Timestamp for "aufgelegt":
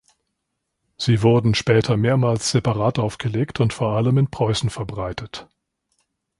2.97-3.59